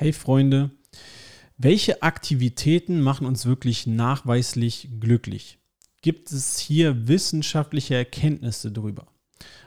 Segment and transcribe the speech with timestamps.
[0.00, 0.70] Hey Freunde,
[1.56, 5.58] welche Aktivitäten machen uns wirklich nachweislich glücklich?
[6.02, 9.08] Gibt es hier wissenschaftliche Erkenntnisse darüber?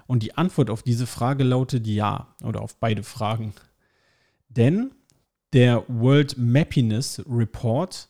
[0.08, 3.54] Und die Antwort auf diese Frage lautet ja oder auf beide Fragen.
[4.48, 4.92] Denn
[5.52, 8.08] der World Mappiness Report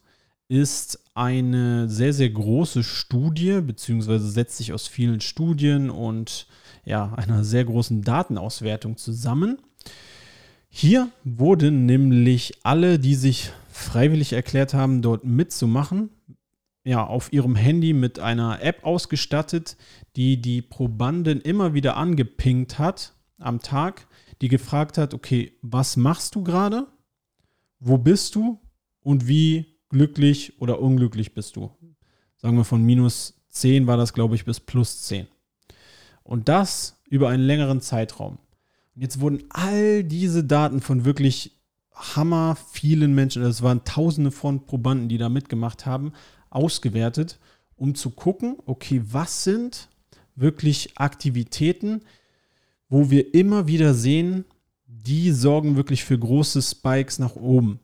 [0.48, 6.46] ist eine sehr, sehr große Studie, beziehungsweise setzt sich aus vielen Studien und
[6.86, 9.58] ja, einer sehr großen Datenauswertung zusammen.
[10.74, 16.10] Hier wurden nämlich alle, die sich freiwillig erklärt haben, dort mitzumachen,
[16.86, 19.76] ja, auf ihrem Handy mit einer App ausgestattet,
[20.16, 24.08] die die Probanden immer wieder angepinkt hat am Tag,
[24.40, 26.88] die gefragt hat, okay, was machst du gerade?
[27.80, 28.58] Wo bist du?
[29.02, 31.70] Und wie glücklich oder unglücklich bist du?
[32.38, 35.28] Sagen wir von minus 10 war das, glaube ich, bis plus 10.
[36.24, 38.38] Und das über einen längeren Zeitraum.
[38.96, 41.58] Und jetzt wurden all diese Daten von wirklich
[41.94, 46.14] hammer vielen Menschen, es waren tausende von Probanden, die da mitgemacht haben,
[46.50, 47.40] ausgewertet,
[47.76, 49.90] um zu gucken, okay, was sind
[50.36, 52.02] wirklich Aktivitäten,
[52.90, 54.46] wo wir immer wieder sehen,
[54.86, 57.80] die sorgen wirklich für große Spikes nach oben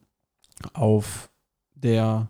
[0.73, 1.29] auf
[1.75, 2.29] der,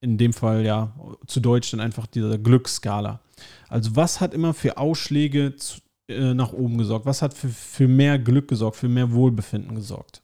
[0.00, 0.94] in dem Fall ja
[1.26, 3.20] zu Deutsch dann einfach dieser Glücksskala.
[3.68, 7.06] Also was hat immer für Ausschläge zu, äh, nach oben gesorgt?
[7.06, 10.22] Was hat für, für mehr Glück gesorgt, für mehr Wohlbefinden gesorgt?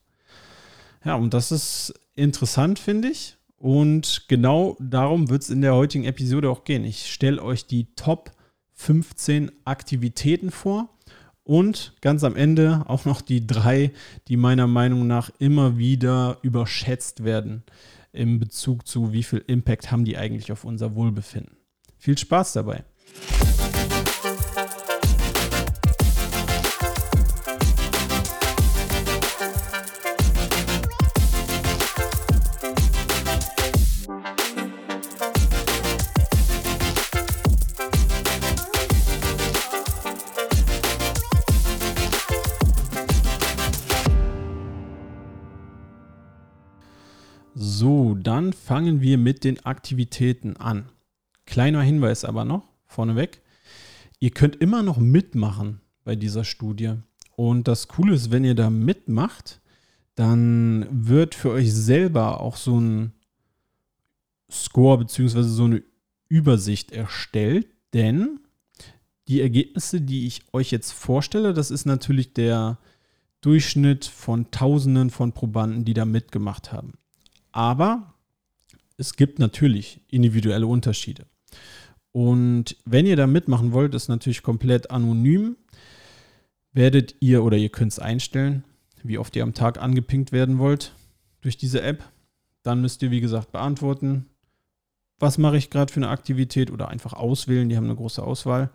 [1.05, 3.37] Ja, und das ist interessant, finde ich.
[3.59, 6.85] Und genau darum wird es in der heutigen Episode auch gehen.
[6.85, 8.33] Ich stelle euch die Top
[8.75, 10.91] 15 Aktivitäten vor
[11.43, 13.93] und ganz am Ende auch noch die drei,
[14.29, 17.63] die meiner Meinung nach immer wieder überschätzt werden
[18.13, 21.57] im Bezug zu, wie viel Impact haben die eigentlich auf unser Wohlbefinden.
[21.99, 22.85] Viel Spaß dabei!
[47.69, 50.89] So, dann fangen wir mit den Aktivitäten an.
[51.47, 53.43] Kleiner Hinweis aber noch vorneweg.
[54.21, 56.95] Ihr könnt immer noch mitmachen bei dieser Studie.
[57.35, 59.61] Und das Coole ist, wenn ihr da mitmacht,
[60.15, 63.15] dann wird für euch selber auch so ein
[64.49, 65.43] Score bzw.
[65.43, 65.83] so eine
[66.29, 68.39] Übersicht erstellt, denn
[69.27, 72.79] die Ergebnisse, die ich euch jetzt vorstelle, das ist natürlich der
[73.41, 76.93] Durchschnitt von Tausenden von Probanden, die da mitgemacht haben.
[77.57, 78.13] Aber
[78.99, 81.25] es gibt natürlich individuelle Unterschiede.
[82.13, 85.57] Und wenn ihr da mitmachen wollt, ist natürlich komplett anonym.
[86.73, 88.65] Werdet ihr oder ihr könnt es einstellen,
[89.03, 90.93] wie oft ihr am Tag angepinkt werden wollt
[91.41, 92.05] durch diese App.
[92.63, 94.27] Dann müsst ihr, wie gesagt, beantworten,
[95.19, 97.71] was mache ich gerade für eine Aktivität oder einfach auswählen.
[97.71, 98.69] Die haben eine große Auswahl.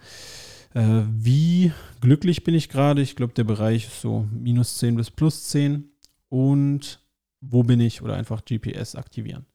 [0.74, 3.04] Äh, wie glücklich bin ich gerade?
[3.04, 5.92] Ich glaube, der Bereich ist so minus 10 bis plus 10.
[6.30, 7.00] Und
[7.42, 9.46] wo bin ich oder einfach GPS aktivieren.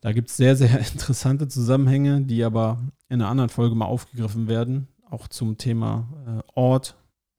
[0.00, 4.48] Da gibt es sehr, sehr interessante Zusammenhänge, die aber in einer anderen Folge mal aufgegriffen
[4.48, 4.88] werden.
[5.08, 6.96] Auch zum Thema äh, Ort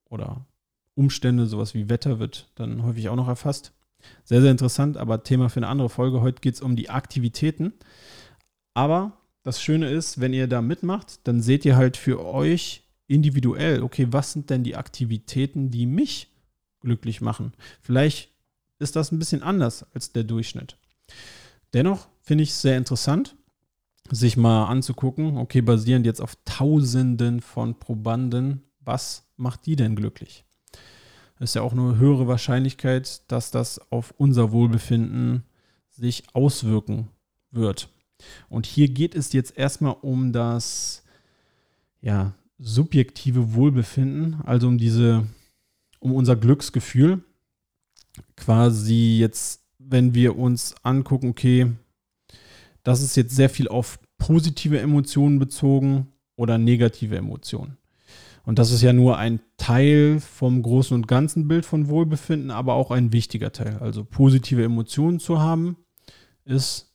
[0.10, 0.46] oder
[0.96, 3.74] Umstände, sowas wie Wetter wird dann häufig auch noch erfasst.
[4.24, 6.22] Sehr, sehr interessant, aber Thema für eine andere Folge.
[6.22, 7.74] Heute geht es um die Aktivitäten.
[8.74, 13.82] Aber das Schöne ist, wenn ihr da mitmacht, dann seht ihr halt für euch individuell,
[13.82, 16.30] okay, was sind denn die Aktivitäten, die mich
[16.82, 17.54] glücklich machen?
[17.82, 18.30] Vielleicht
[18.80, 20.78] ist das ein bisschen anders als der Durchschnitt.
[21.74, 23.36] Dennoch finde ich es sehr interessant,
[24.10, 30.46] sich mal anzugucken, okay, basierend jetzt auf Tausenden von Probanden, was macht die denn glücklich?
[31.40, 35.44] Ist ja auch eine höhere Wahrscheinlichkeit, dass das auf unser Wohlbefinden
[35.90, 37.10] sich auswirken
[37.52, 37.90] wird.
[38.50, 41.04] Und hier geht es jetzt erstmal um das
[42.02, 45.28] ja, subjektive Wohlbefinden, also um diese,
[46.00, 47.24] um unser Glücksgefühl
[48.36, 51.72] quasi jetzt, wenn wir uns angucken, okay,
[52.84, 57.78] das ist jetzt sehr viel auf positive Emotionen bezogen oder negative Emotionen.
[58.46, 62.76] Und das ist ja nur ein Teil vom großen und ganzen Bild von Wohlbefinden, aber
[62.76, 63.78] auch ein wichtiger Teil.
[63.80, 65.76] Also positive Emotionen zu haben,
[66.46, 66.94] ist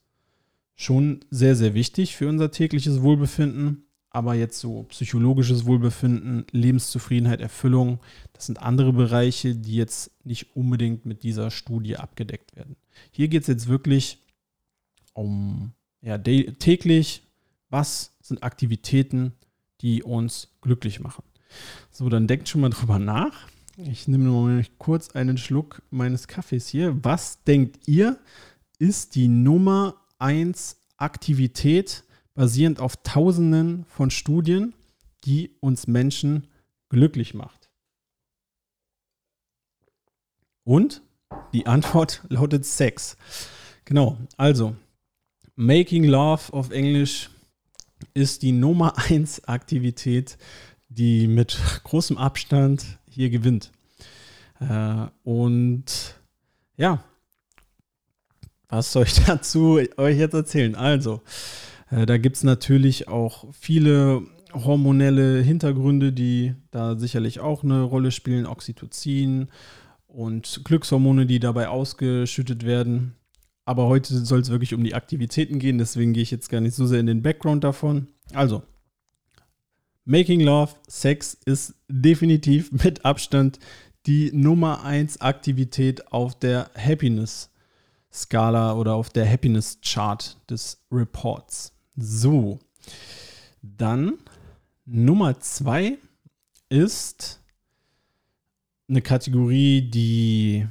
[0.75, 3.85] schon sehr, sehr wichtig für unser tägliches Wohlbefinden.
[4.15, 7.99] Aber jetzt so psychologisches Wohlbefinden, Lebenszufriedenheit, Erfüllung,
[8.35, 12.77] das sind andere Bereiche, die jetzt nicht unbedingt mit dieser Studie abgedeckt werden.
[13.11, 14.19] Hier geht es jetzt wirklich
[15.15, 15.73] um
[16.03, 17.23] ja, täglich,
[17.71, 19.33] was sind Aktivitäten,
[19.81, 21.25] die uns glücklich machen.
[21.91, 23.49] So, dann denkt schon mal drüber nach.
[23.77, 27.03] Ich nehme mal kurz einen Schluck meines Kaffees hier.
[27.03, 28.19] Was denkt ihr,
[28.79, 32.05] ist die Nummer 1 Aktivität
[32.35, 34.75] basierend auf Tausenden von Studien,
[35.25, 36.49] die uns Menschen
[36.89, 37.71] glücklich macht?
[40.65, 41.03] Und
[41.53, 43.17] die Antwort lautet Sex.
[43.85, 44.77] Genau, also
[45.57, 47.31] Making Love auf Englisch
[48.15, 50.39] ist die Nummer 1 Aktivität,
[50.89, 53.71] die mit großem Abstand hier gewinnt.
[54.61, 56.17] Äh, und
[56.77, 57.03] ja,
[58.69, 60.75] was soll ich dazu euch jetzt erzählen?
[60.75, 61.21] Also,
[61.93, 64.23] da gibt es natürlich auch viele
[64.55, 68.47] hormonelle Hintergründe, die da sicherlich auch eine Rolle spielen.
[68.47, 69.49] Oxytocin
[70.07, 73.15] und Glückshormone, die dabei ausgeschüttet werden.
[73.65, 76.75] Aber heute soll es wirklich um die Aktivitäten gehen, deswegen gehe ich jetzt gar nicht
[76.75, 78.09] so sehr in den Background davon.
[78.33, 78.63] Also,
[80.05, 83.59] Making Love, Sex ist definitiv mit Abstand
[84.07, 91.73] die Nummer 1 Aktivität auf der Happiness-Skala oder auf der Happiness-Chart des Reports.
[91.97, 92.59] So,
[93.61, 94.19] dann
[94.85, 95.99] Nummer 2
[96.69, 97.41] ist
[98.89, 100.67] eine Kategorie, die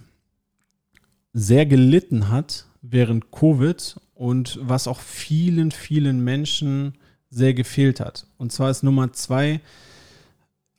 [1.33, 6.97] sehr gelitten hat während Covid und was auch vielen, vielen Menschen
[7.29, 8.27] sehr gefehlt hat.
[8.37, 9.61] Und zwar ist Nummer zwei,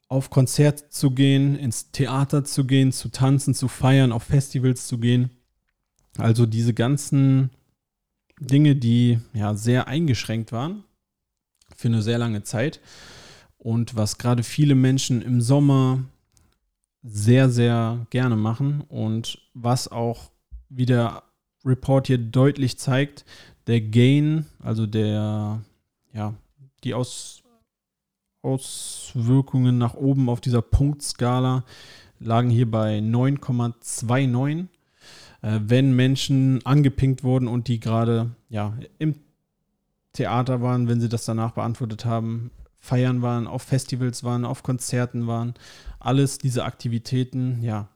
[0.08, 4.98] auf Konzerte zu gehen, ins Theater zu gehen, zu tanzen, zu feiern, auf Festivals zu
[4.98, 5.30] gehen.
[6.18, 7.50] Also diese ganzen
[8.46, 10.84] Dinge, die ja sehr eingeschränkt waren
[11.76, 12.80] für eine sehr lange Zeit
[13.58, 16.02] und was gerade viele Menschen im Sommer
[17.02, 20.30] sehr, sehr gerne machen und was auch
[20.68, 21.22] wieder
[21.64, 23.24] Report hier deutlich zeigt,
[23.66, 25.62] der Gain, also der,
[26.12, 26.34] ja,
[26.84, 27.42] die Aus,
[28.42, 31.64] Auswirkungen nach oben auf dieser Punktskala
[32.18, 34.66] lagen hier bei 9,29.
[35.42, 39.16] Äh, wenn Menschen angepinkt wurden und die gerade ja, im
[40.12, 45.26] Theater waren, wenn sie das danach beantwortet haben, feiern waren, auf Festivals waren, auf Konzerten
[45.26, 45.54] waren,
[46.00, 47.88] alles diese Aktivitäten, ja,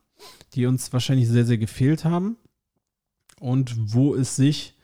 [0.54, 2.36] die uns wahrscheinlich sehr, sehr gefehlt haben
[3.40, 4.74] und wo es sich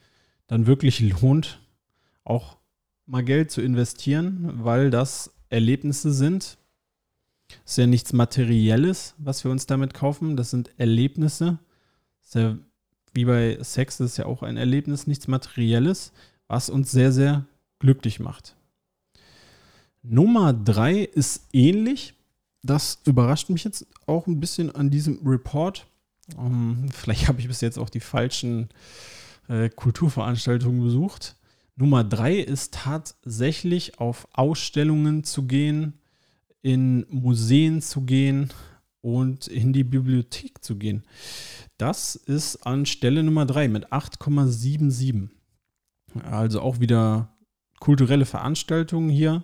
[0.46, 1.60] dann wirklich lohnt,
[2.24, 2.58] auch
[3.06, 6.58] mal Geld zu investieren, weil das Erlebnisse sind.
[7.48, 10.36] Das ist ja nichts Materielles, was wir uns damit kaufen.
[10.36, 11.58] Das sind Erlebnisse.
[12.32, 12.56] Ist ja,
[13.12, 16.12] wie bei Sex ist ja auch ein Erlebnis, nichts Materielles,
[16.48, 17.44] was uns sehr, sehr
[17.78, 18.56] glücklich macht.
[20.02, 22.14] Nummer drei ist ähnlich.
[22.62, 25.86] Das überrascht mich jetzt auch ein bisschen an diesem Report.
[26.34, 28.70] Um, ähm, vielleicht habe ich bis jetzt auch die falschen
[29.48, 31.36] äh, Kulturveranstaltungen besucht.
[31.76, 35.98] Nummer drei ist tatsächlich auf Ausstellungen zu gehen,
[36.62, 38.50] in Museen zu gehen
[39.02, 41.02] und in die Bibliothek zu gehen.
[41.82, 45.30] Das ist an Stelle Nummer drei mit 8,77.
[46.22, 47.34] Also auch wieder
[47.80, 49.42] kulturelle Veranstaltungen hier.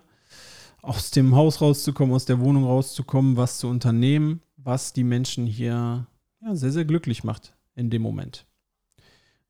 [0.81, 6.07] Aus dem Haus rauszukommen, aus der Wohnung rauszukommen, was zu unternehmen, was die Menschen hier
[6.41, 8.45] ja, sehr, sehr glücklich macht in dem Moment.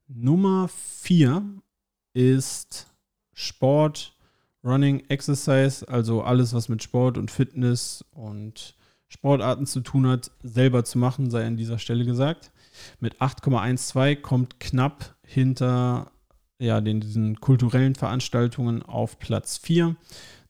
[0.07, 1.43] Nummer vier
[2.15, 2.87] ist
[3.35, 4.17] Sport,
[4.63, 8.75] Running, Exercise, also alles, was mit Sport und Fitness und
[9.09, 12.51] Sportarten zu tun hat, selber zu machen, sei an dieser Stelle gesagt.
[12.99, 16.11] Mit 8,12 kommt knapp hinter
[16.59, 19.95] ja, den, diesen kulturellen Veranstaltungen auf Platz 4.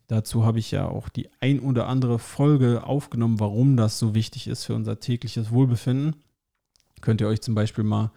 [0.07, 4.47] Dazu habe ich ja auch die ein oder andere Folge aufgenommen, warum das so wichtig
[4.47, 6.15] ist für unser tägliches Wohlbefinden.
[7.01, 8.11] Könnt ihr euch zum Beispiel mal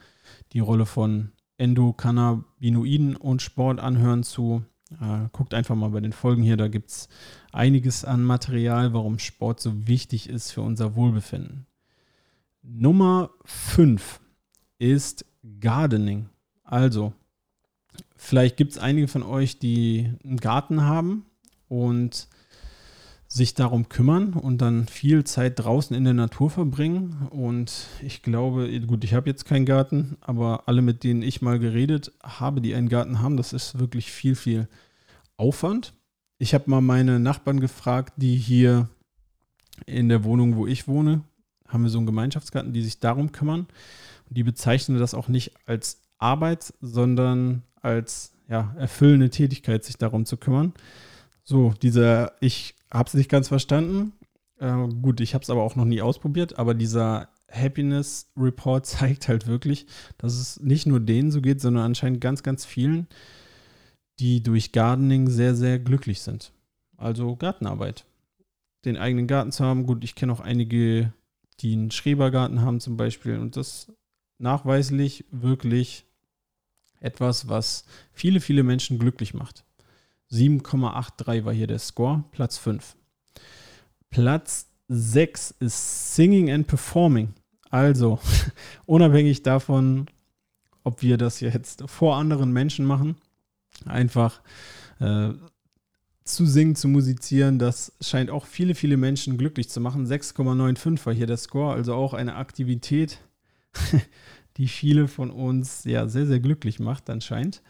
[0.54, 4.64] die Rolle von Endokannabinoiden und Sport anhören zu.
[5.00, 7.08] Äh, guckt einfach mal bei den Folgen hier, da gibt es
[7.52, 11.66] einiges an Material, warum Sport so wichtig ist für unser Wohlbefinden.
[12.62, 14.20] Nummer 5
[14.78, 15.24] ist
[15.60, 16.28] Gardening.
[16.62, 17.12] Also,
[18.16, 21.26] vielleicht gibt es einige von euch, die einen Garten haben
[21.68, 22.28] und
[23.26, 27.28] sich darum kümmern und dann viel Zeit draußen in der Natur verbringen.
[27.30, 31.58] Und ich glaube, gut, ich habe jetzt keinen Garten, aber alle, mit denen ich mal
[31.58, 34.68] geredet habe, die einen Garten haben, das ist wirklich viel, viel
[35.36, 35.94] Aufwand.
[36.38, 38.88] Ich habe mal meine Nachbarn gefragt, die hier
[39.86, 41.24] in der Wohnung, wo ich wohne,
[41.72, 43.66] haben wir so einen Gemeinschaftsgarten, die sich darum kümmern.
[44.28, 50.26] Und die bezeichnen das auch nicht als Arbeit, sondern als ja, erfüllende Tätigkeit, sich darum
[50.26, 50.72] zu kümmern.
[51.42, 54.12] So, dieser, ich habe es nicht ganz verstanden.
[54.58, 59.28] Äh, gut, ich habe es aber auch noch nie ausprobiert, aber dieser Happiness Report zeigt
[59.28, 59.86] halt wirklich,
[60.18, 63.08] dass es nicht nur denen so geht, sondern anscheinend ganz, ganz vielen,
[64.18, 66.52] die durch Gardening sehr, sehr glücklich sind.
[66.96, 68.04] Also Gartenarbeit.
[68.84, 69.86] Den eigenen Garten zu haben.
[69.86, 71.12] Gut, ich kenne auch einige
[71.60, 73.38] die einen Schrebergarten haben zum Beispiel.
[73.38, 73.92] Und das
[74.38, 76.04] nachweislich wirklich
[77.00, 79.64] etwas, was viele, viele Menschen glücklich macht.
[80.30, 82.96] 7,83 war hier der Score, Platz 5.
[84.10, 87.34] Platz 6 ist Singing and Performing.
[87.70, 88.18] Also,
[88.86, 90.06] unabhängig davon,
[90.84, 93.16] ob wir das jetzt vor anderen Menschen machen,
[93.86, 94.40] einfach
[95.00, 95.30] äh,
[96.24, 100.06] zu singen, zu musizieren, das scheint auch viele, viele Menschen glücklich zu machen.
[100.06, 103.18] 6,95 war hier der Score, also auch eine Aktivität,
[104.56, 107.62] die viele von uns ja sehr, sehr glücklich macht anscheinend.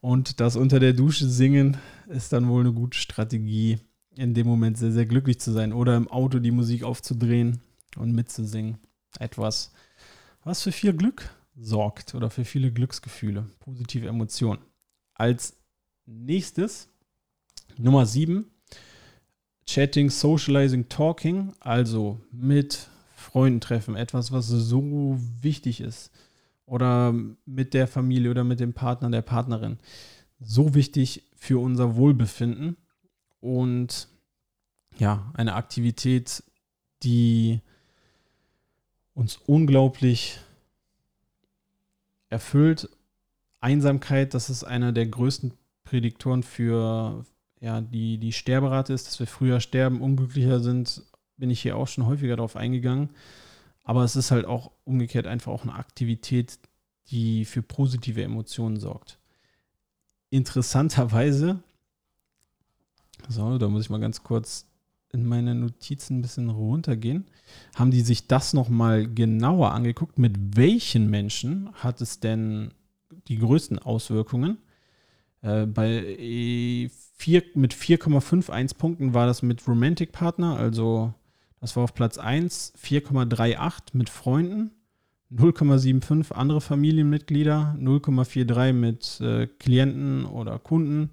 [0.00, 1.76] Und das unter der Dusche singen
[2.08, 3.78] ist dann wohl eine gute Strategie,
[4.14, 7.60] in dem Moment sehr, sehr glücklich zu sein oder im Auto die Musik aufzudrehen
[7.96, 8.78] und mitzusingen.
[9.18, 9.72] Etwas,
[10.42, 14.60] was für viel Glück sorgt oder für viele Glücksgefühle, positive Emotionen.
[15.14, 15.56] Als
[16.06, 16.88] nächstes
[17.78, 18.50] Nummer 7,
[19.66, 26.10] Chatting, Socializing, Talking, also mit Freunden treffen, etwas, was so wichtig ist.
[26.64, 27.14] Oder
[27.44, 29.78] mit der Familie oder mit dem Partner, der Partnerin.
[30.40, 32.76] So wichtig für unser Wohlbefinden.
[33.40, 34.08] Und
[34.98, 36.42] ja, eine Aktivität,
[37.02, 37.60] die
[39.14, 40.38] uns unglaublich
[42.28, 42.88] erfüllt.
[43.60, 45.52] Einsamkeit, das ist einer der größten
[45.84, 47.24] Prädiktoren für
[47.66, 51.02] ja, die, die Sterberate ist, dass wir früher sterben, unglücklicher sind,
[51.36, 53.10] bin ich hier auch schon häufiger darauf eingegangen.
[53.82, 56.60] Aber es ist halt auch umgekehrt einfach auch eine Aktivität,
[57.08, 59.18] die für positive Emotionen sorgt.
[60.30, 61.58] Interessanterweise,
[63.28, 64.66] so, da muss ich mal ganz kurz
[65.12, 67.26] in meine Notizen ein bisschen runtergehen,
[67.74, 72.74] haben die sich das nochmal genauer angeguckt, mit welchen Menschen hat es denn
[73.26, 74.58] die größten Auswirkungen.
[75.42, 76.16] Äh, bei
[77.16, 81.14] vier, mit 4,51 Punkten war das mit Romantic Partner, also
[81.60, 84.70] das war auf Platz 1, 4,38 mit Freunden,
[85.32, 91.10] 0,75 andere Familienmitglieder, 0,43 mit äh, Klienten oder Kunden,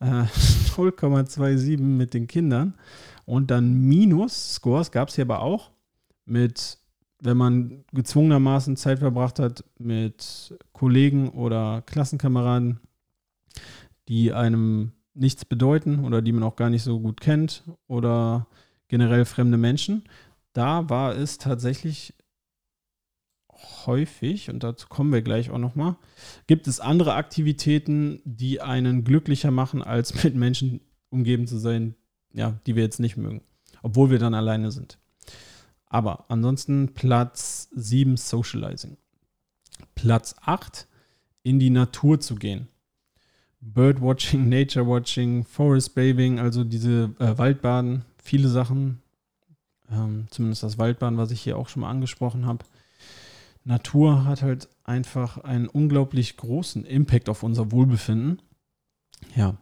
[0.00, 0.04] äh,
[0.76, 2.74] 0,27 mit den Kindern
[3.26, 5.72] und dann Minus-Scores gab es hier aber auch
[6.24, 6.78] mit,
[7.20, 12.80] wenn man gezwungenermaßen Zeit verbracht hat mit Kollegen oder Klassenkameraden,
[14.08, 18.46] die einem nichts bedeuten oder die man auch gar nicht so gut kennt oder
[18.88, 20.04] generell fremde Menschen.
[20.52, 22.14] Da war es tatsächlich
[23.86, 25.96] häufig, und dazu kommen wir gleich auch nochmal,
[26.46, 30.80] gibt es andere Aktivitäten, die einen glücklicher machen, als mit Menschen
[31.10, 31.94] umgeben zu sein,
[32.32, 33.42] ja, die wir jetzt nicht mögen,
[33.82, 34.98] obwohl wir dann alleine sind.
[35.86, 38.96] Aber ansonsten Platz 7 Socializing.
[39.94, 40.88] Platz 8
[41.44, 42.68] in die Natur zu gehen.
[43.64, 49.00] Birdwatching, Nature Watching, Forest Bathing, also diese äh, Waldbaden, viele Sachen.
[49.90, 52.64] Ähm, zumindest das Waldbaden, was ich hier auch schon mal angesprochen habe.
[53.64, 58.42] Natur hat halt einfach einen unglaublich großen Impact auf unser Wohlbefinden.
[59.34, 59.56] Ja.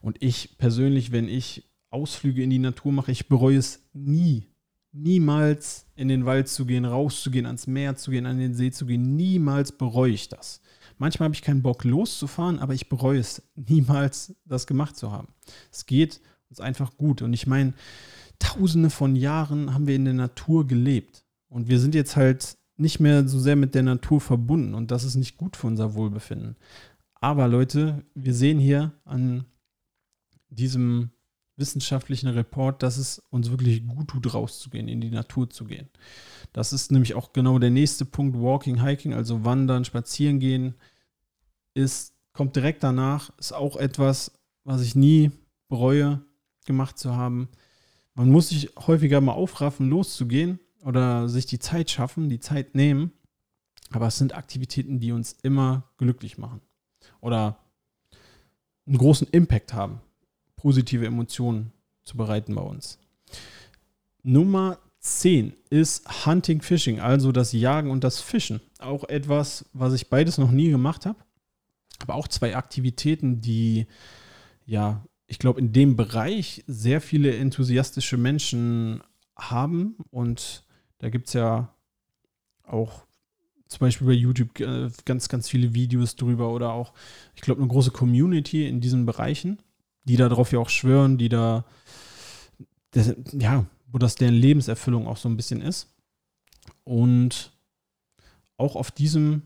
[0.00, 4.46] Und ich persönlich, wenn ich Ausflüge in die Natur mache, ich bereue es nie.
[4.92, 8.84] Niemals in den Wald zu gehen, rauszugehen, ans Meer zu gehen, an den See zu
[8.86, 9.16] gehen.
[9.16, 10.60] Niemals bereue ich das.
[10.98, 15.28] Manchmal habe ich keinen Bock loszufahren, aber ich bereue es niemals, das gemacht zu haben.
[15.72, 17.22] Es geht uns einfach gut.
[17.22, 17.72] Und ich meine,
[18.38, 21.24] tausende von Jahren haben wir in der Natur gelebt.
[21.48, 24.74] Und wir sind jetzt halt nicht mehr so sehr mit der Natur verbunden.
[24.74, 26.56] Und das ist nicht gut für unser Wohlbefinden.
[27.14, 29.44] Aber Leute, wir sehen hier an
[30.50, 31.10] diesem
[31.58, 35.88] wissenschaftlichen Report, dass es uns wirklich gut tut, rauszugehen, in die Natur zu gehen.
[36.52, 38.38] Das ist nämlich auch genau der nächste Punkt.
[38.38, 40.74] Walking, Hiking, also Wandern, Spazieren gehen,
[41.74, 44.32] ist, kommt direkt danach, ist auch etwas,
[44.64, 45.32] was ich nie
[45.68, 46.22] bereue,
[46.64, 47.48] gemacht zu haben.
[48.14, 53.12] Man muss sich häufiger mal aufraffen, loszugehen oder sich die Zeit schaffen, die Zeit nehmen.
[53.90, 56.60] Aber es sind Aktivitäten, die uns immer glücklich machen
[57.20, 57.58] oder
[58.86, 60.00] einen großen Impact haben
[60.58, 61.72] positive Emotionen
[62.04, 62.98] zu bereiten bei uns.
[64.22, 68.60] Nummer 10 ist Hunting Fishing, also das Jagen und das Fischen.
[68.78, 71.18] Auch etwas, was ich beides noch nie gemacht habe.
[72.00, 73.86] Aber auch zwei Aktivitäten, die
[74.66, 79.02] ja, ich glaube, in dem Bereich sehr viele enthusiastische Menschen
[79.36, 79.96] haben.
[80.10, 80.64] Und
[80.98, 81.74] da gibt es ja
[82.64, 83.06] auch
[83.66, 86.92] zum Beispiel bei YouTube äh, ganz, ganz viele Videos drüber oder auch,
[87.34, 89.58] ich glaube, eine große Community in diesen Bereichen
[90.08, 91.64] die darauf ja auch schwören, die da,
[92.92, 95.94] das, ja, wo das deren Lebenserfüllung auch so ein bisschen ist.
[96.84, 97.52] Und
[98.56, 99.42] auch auf diesem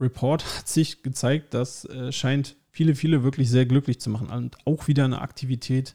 [0.00, 4.28] Report hat sich gezeigt, das äh, scheint viele, viele wirklich sehr glücklich zu machen.
[4.28, 5.94] Und auch wieder eine Aktivität,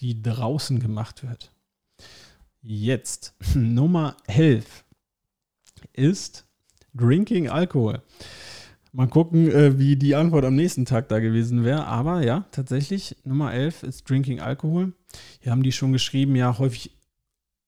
[0.00, 1.52] die draußen gemacht wird.
[2.60, 4.84] Jetzt Nummer 11
[5.94, 6.46] ist
[6.94, 8.02] Drinking Alkohol.
[8.96, 11.84] Mal gucken, äh, wie die Antwort am nächsten Tag da gewesen wäre.
[11.84, 14.94] Aber ja, tatsächlich, Nummer 11 ist Drinking Alkohol.
[15.40, 16.96] Hier haben die schon geschrieben, ja, häufig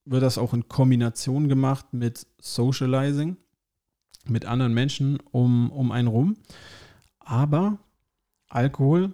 [0.05, 3.37] wird das auch in Kombination gemacht mit Socializing,
[4.25, 6.37] mit anderen Menschen um, um einen rum.
[7.19, 7.77] Aber
[8.47, 9.13] Alkohol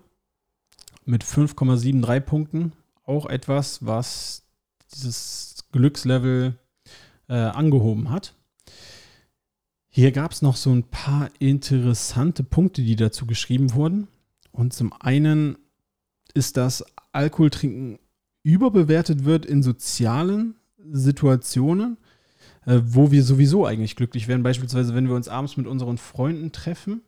[1.04, 2.72] mit 5,73 Punkten,
[3.04, 4.46] auch etwas, was
[4.94, 6.58] dieses Glückslevel
[7.28, 8.35] äh, angehoben hat.
[9.96, 14.10] Hier gab es noch so ein paar interessante Punkte, die dazu geschrieben wurden.
[14.52, 15.58] Und zum einen
[16.34, 16.84] ist, dass
[17.14, 18.00] Alkoholtrinken
[18.44, 20.56] überbewertet wird in sozialen
[20.92, 21.96] Situationen,
[22.66, 24.44] äh, wo wir sowieso eigentlich glücklich werden.
[24.44, 27.00] Beispielsweise, wenn wir uns abends mit unseren Freunden treffen.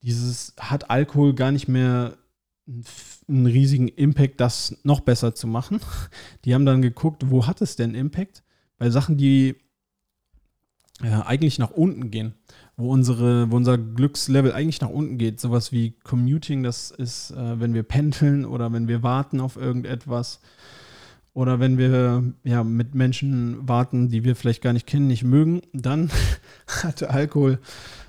[0.00, 2.16] Dieses hat Alkohol gar nicht mehr
[3.26, 5.80] einen riesigen Impact, das noch besser zu machen.
[6.44, 8.44] Die haben dann geguckt, wo hat es denn Impact?
[8.78, 9.56] Bei Sachen, die
[11.02, 12.34] ja, eigentlich nach unten gehen,
[12.76, 15.40] wo, unsere, wo unser Glückslevel eigentlich nach unten geht.
[15.40, 20.40] Sowas wie Commuting, das ist, äh, wenn wir pendeln oder wenn wir warten auf irgendetwas
[21.34, 25.60] oder wenn wir ja, mit Menschen warten, die wir vielleicht gar nicht kennen, nicht mögen,
[25.72, 26.10] dann
[26.66, 27.58] hatte Alkohol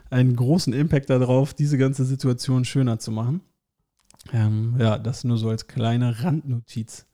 [0.09, 3.41] einen großen Impact darauf, diese ganze Situation schöner zu machen.
[4.31, 7.05] Ähm, ja, das nur so als kleine Randnotiz.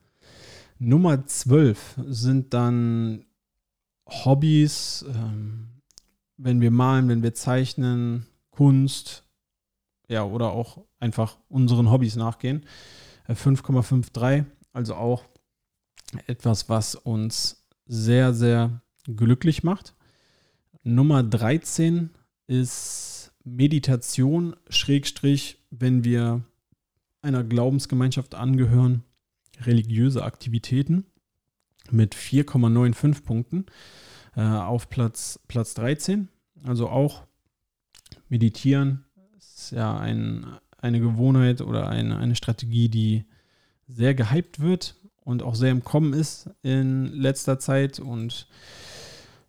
[0.77, 3.25] Nummer 12 sind dann
[4.07, 5.81] Hobbys, ähm,
[6.37, 9.23] wenn wir malen, wenn wir zeichnen, Kunst,
[10.07, 12.65] ja, oder auch einfach unseren Hobbys nachgehen.
[13.27, 15.25] 5,53, äh, also auch
[16.27, 19.95] etwas, was uns sehr, sehr glücklich macht.
[20.83, 22.09] Nummer 13
[22.47, 26.43] ist Meditation, Schrägstrich, wenn wir
[27.21, 29.03] einer Glaubensgemeinschaft angehören,
[29.61, 31.05] religiöse Aktivitäten
[31.91, 33.65] mit 4,95 Punkten
[34.35, 36.29] äh, auf Platz, Platz 13.
[36.63, 37.23] Also auch
[38.29, 39.05] meditieren
[39.37, 40.45] ist ja ein,
[40.77, 43.25] eine Gewohnheit oder eine, eine Strategie, die
[43.87, 47.99] sehr gehypt wird und auch sehr im Kommen ist in letzter Zeit.
[47.99, 48.47] Und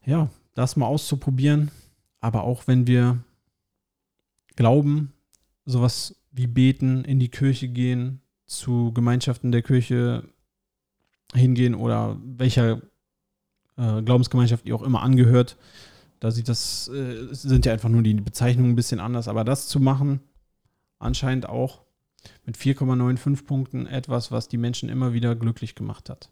[0.05, 1.71] ja, das mal auszuprobieren.
[2.21, 3.23] Aber auch wenn wir
[4.57, 5.13] glauben,
[5.65, 10.29] sowas wie beten, in die Kirche gehen, zu Gemeinschaften der Kirche
[11.35, 12.81] hingehen oder welcher
[13.77, 15.57] äh, Glaubensgemeinschaft ihr auch immer angehört.
[16.21, 19.69] Da sieht das, äh, sind ja einfach nur die Bezeichnungen ein bisschen anders, aber das
[19.69, 20.21] zu machen,
[20.99, 21.83] anscheinend auch
[22.47, 26.31] mit 4,95 Punkten etwas, was die Menschen immer wieder glücklich gemacht hat.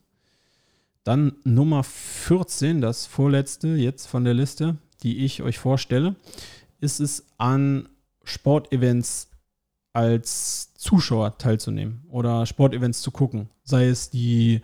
[1.05, 6.15] Dann Nummer 14, das vorletzte jetzt von der Liste, die ich euch vorstelle,
[6.81, 7.89] ist es an
[8.25, 9.29] Sportevents
[9.93, 13.51] als Zuschauer teilzunehmen oder Sportevents zu gucken.
[13.65, 14.63] Sei es die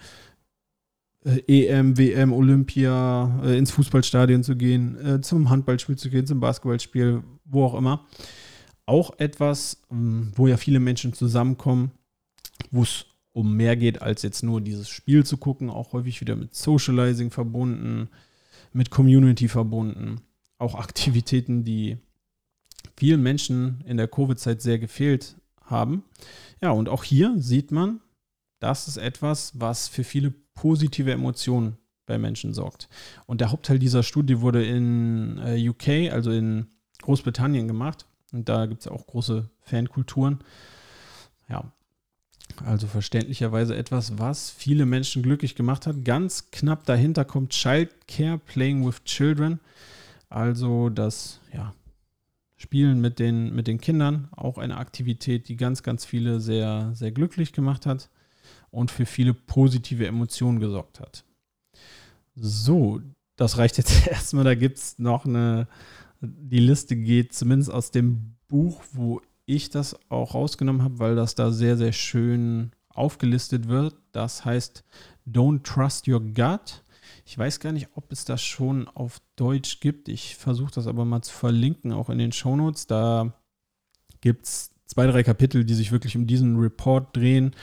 [1.24, 7.22] EM, WM, Olympia, äh, ins Fußballstadion zu gehen, äh, zum Handballspiel zu gehen, zum Basketballspiel,
[7.44, 8.06] wo auch immer.
[8.86, 11.90] Auch etwas, ähm, wo ja viele Menschen zusammenkommen,
[12.70, 16.36] wo es um mehr geht, als jetzt nur dieses Spiel zu gucken, auch häufig wieder
[16.36, 18.08] mit Socializing verbunden,
[18.72, 20.20] mit Community verbunden,
[20.58, 21.98] auch Aktivitäten, die
[22.96, 26.04] vielen Menschen in der Covid-Zeit sehr gefehlt haben.
[26.60, 28.00] Ja, und auch hier sieht man,
[28.60, 32.88] das ist etwas, was für viele positive Emotionen bei Menschen sorgt.
[33.26, 36.66] Und der Hauptteil dieser Studie wurde in äh, UK, also in
[37.02, 38.06] Großbritannien gemacht.
[38.32, 40.40] Und da gibt es auch große Fankulturen.
[41.48, 41.70] Ja,
[42.64, 46.04] also verständlicherweise etwas, was viele Menschen glücklich gemacht hat.
[46.04, 49.60] Ganz knapp dahinter kommt Childcare, Playing with Children.
[50.28, 51.72] Also das ja,
[52.56, 57.12] Spielen mit den, mit den Kindern, auch eine Aktivität, die ganz, ganz viele sehr, sehr
[57.12, 58.10] glücklich gemacht hat
[58.70, 61.24] und für viele positive Emotionen gesorgt hat.
[62.34, 63.00] So,
[63.36, 64.44] das reicht jetzt erstmal.
[64.44, 65.68] Da gibt es noch eine,
[66.20, 71.34] die Liste geht zumindest aus dem Buch, wo ich das auch rausgenommen habe, weil das
[71.34, 73.96] da sehr, sehr schön aufgelistet wird.
[74.12, 74.84] Das heißt
[75.26, 76.82] Don't Trust Your Gut.
[77.24, 80.08] Ich weiß gar nicht, ob es das schon auf Deutsch gibt.
[80.08, 82.86] Ich versuche das aber mal zu verlinken, auch in den Shownotes.
[82.86, 83.32] Da
[84.20, 87.54] gibt es zwei, drei Kapitel, die sich wirklich um diesen Report drehen,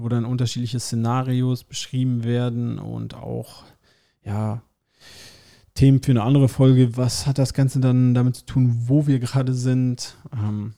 [0.00, 3.64] wo dann unterschiedliche Szenarios beschrieben werden und auch,
[4.24, 4.62] ja,
[5.74, 6.96] Themen für eine andere Folge.
[6.96, 10.16] Was hat das Ganze dann damit zu tun, wo wir gerade sind?
[10.32, 10.74] Ähm,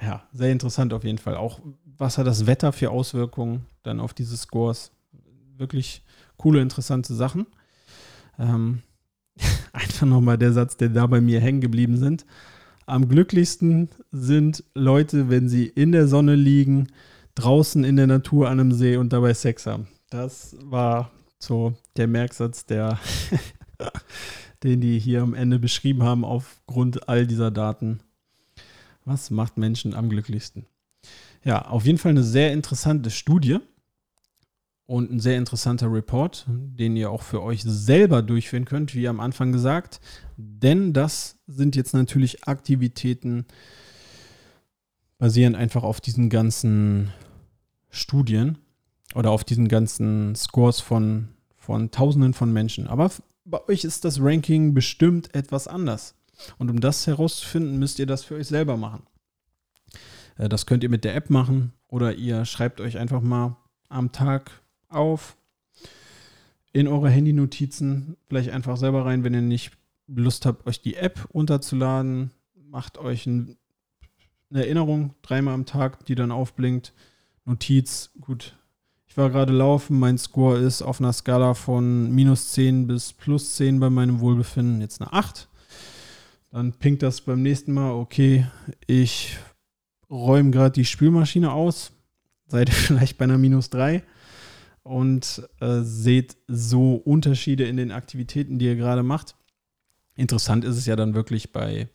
[0.00, 1.36] ja, sehr interessant auf jeden Fall.
[1.36, 1.60] Auch
[1.96, 4.92] was hat das Wetter für Auswirkungen dann auf diese Scores?
[5.56, 6.02] Wirklich
[6.36, 7.46] coole, interessante Sachen.
[8.38, 8.82] Ähm,
[9.72, 12.26] einfach nochmal der Satz, der da bei mir hängen geblieben sind.
[12.86, 16.88] Am glücklichsten sind Leute, wenn sie in der Sonne liegen,
[17.40, 19.88] draußen in der Natur an einem See und dabei Sex haben.
[20.10, 22.98] Das war So der Merksatz, der,
[24.62, 28.00] den die hier am Ende beschrieben haben aufgrund all dieser Daten.
[29.04, 30.66] Was macht Menschen am glücklichsten?
[31.42, 33.58] Ja, auf jeden Fall eine sehr interessante Studie
[34.86, 39.20] und ein sehr interessanter Report, den ihr auch für euch selber durchführen könnt, wie am
[39.20, 40.00] Anfang gesagt.
[40.36, 43.46] Denn das sind jetzt natürlich Aktivitäten,
[45.16, 47.12] basieren einfach auf diesen ganzen
[47.90, 48.58] Studien
[49.14, 52.86] oder auf diesen ganzen Scores von, von Tausenden von Menschen.
[52.86, 53.10] Aber
[53.44, 56.14] bei euch ist das Ranking bestimmt etwas anders.
[56.58, 59.02] Und um das herauszufinden, müsst ihr das für euch selber machen.
[60.38, 63.56] Äh, das könnt ihr mit der App machen oder ihr schreibt euch einfach mal
[63.88, 65.36] am Tag auf
[66.72, 69.72] in eure Handy-Notizen, vielleicht einfach selber rein, wenn ihr nicht
[70.06, 72.30] Lust habt, euch die App runterzuladen.
[72.54, 73.56] Macht euch ein,
[74.50, 76.92] eine Erinnerung dreimal am Tag, die dann aufblinkt.
[77.50, 78.56] Notiz, gut.
[79.08, 83.56] Ich war gerade laufen, mein Score ist auf einer Skala von minus 10 bis plus
[83.56, 85.48] 10 bei meinem Wohlbefinden jetzt eine 8.
[86.52, 88.46] Dann pinkt das beim nächsten Mal, okay,
[88.86, 89.36] ich
[90.08, 91.90] räume gerade die Spülmaschine aus,
[92.46, 94.04] seid ihr vielleicht bei einer minus 3
[94.84, 99.34] und äh, seht so Unterschiede in den Aktivitäten, die ihr gerade macht.
[100.14, 101.88] Interessant ist es ja dann wirklich bei,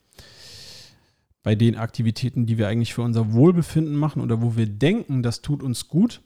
[1.46, 5.42] bei den Aktivitäten, die wir eigentlich für unser Wohlbefinden machen oder wo wir denken, das
[5.42, 6.20] tut uns gut.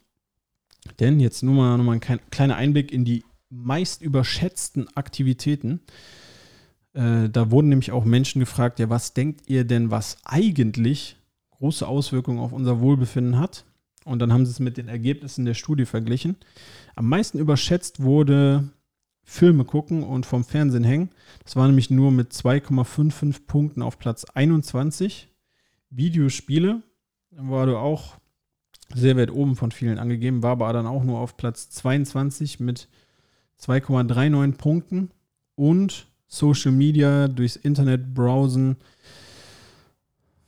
[0.99, 5.81] Denn jetzt nur mal, nur mal ein kleiner Einblick in die meist überschätzten Aktivitäten.
[6.95, 11.19] Äh, da wurden nämlich auch Menschen gefragt, ja, was denkt ihr denn, was eigentlich
[11.51, 13.67] große Auswirkungen auf unser Wohlbefinden hat?
[14.07, 16.37] Und dann haben sie es mit den Ergebnissen der Studie verglichen.
[16.97, 18.71] Am meisten überschätzt wurde
[19.23, 21.11] Filme gucken und vom Fernsehen hängen.
[21.45, 25.29] Das war nämlich nur mit 2,55 Punkten auf Platz 21.
[25.91, 26.83] Videospiele
[27.31, 28.17] war du auch
[28.95, 32.89] sehr weit oben von vielen angegeben, war aber dann auch nur auf Platz 22 mit
[33.61, 35.11] 2,39 Punkten.
[35.55, 38.77] Und Social Media durchs Internet browsen,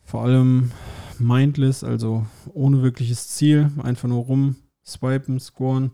[0.04, 0.70] vor allem
[1.18, 5.90] mindless, also ohne wirkliches Ziel, einfach nur rum, swipen, scoren.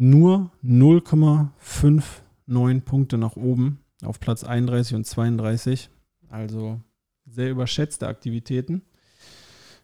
[0.00, 5.90] Nur 0,59 Punkte nach oben auf Platz 31 und 32.
[6.28, 6.80] Also
[7.26, 8.82] sehr überschätzte Aktivitäten.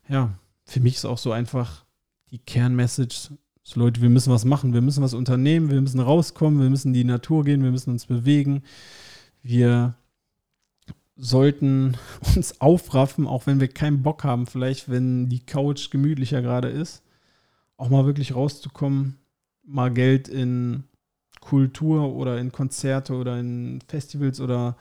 [0.08, 1.84] Ja, für mich ist auch so einfach
[2.30, 3.30] die Kernmessage,
[3.64, 6.88] so Leute, wir müssen was machen, wir müssen was unternehmen, wir müssen rauskommen, wir müssen
[6.88, 8.62] in die Natur gehen, wir müssen uns bewegen.
[9.42, 9.96] Wir
[11.16, 11.96] sollten
[12.36, 17.02] uns aufraffen, auch wenn wir keinen Bock haben, vielleicht wenn die Couch gemütlicher gerade ist,
[17.76, 19.18] auch mal wirklich rauszukommen,
[19.66, 20.84] mal Geld in
[21.40, 24.76] Kultur oder in Konzerte oder in Festivals oder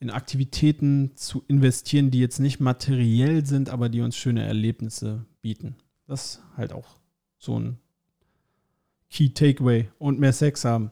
[0.00, 5.76] in Aktivitäten zu investieren, die jetzt nicht materiell sind, aber die uns schöne Erlebnisse bieten.
[6.06, 6.96] Das ist halt auch
[7.38, 7.78] so ein
[9.10, 10.90] Key Takeaway und mehr Sex haben.